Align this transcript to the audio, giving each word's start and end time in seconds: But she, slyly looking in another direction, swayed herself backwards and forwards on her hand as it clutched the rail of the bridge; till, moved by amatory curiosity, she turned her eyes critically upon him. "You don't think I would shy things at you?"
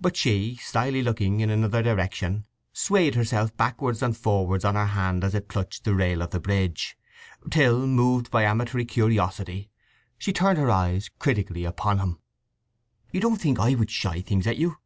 But 0.00 0.16
she, 0.16 0.54
slyly 0.62 1.02
looking 1.02 1.40
in 1.40 1.50
another 1.50 1.82
direction, 1.82 2.46
swayed 2.72 3.16
herself 3.16 3.56
backwards 3.56 4.00
and 4.00 4.16
forwards 4.16 4.64
on 4.64 4.76
her 4.76 4.86
hand 4.86 5.24
as 5.24 5.34
it 5.34 5.48
clutched 5.48 5.82
the 5.82 5.92
rail 5.96 6.22
of 6.22 6.30
the 6.30 6.38
bridge; 6.38 6.96
till, 7.50 7.84
moved 7.84 8.30
by 8.30 8.44
amatory 8.44 8.84
curiosity, 8.84 9.68
she 10.18 10.32
turned 10.32 10.58
her 10.58 10.70
eyes 10.70 11.10
critically 11.18 11.64
upon 11.64 11.98
him. 11.98 12.20
"You 13.10 13.20
don't 13.20 13.40
think 13.40 13.58
I 13.58 13.74
would 13.74 13.90
shy 13.90 14.20
things 14.20 14.46
at 14.46 14.56
you?" 14.56 14.76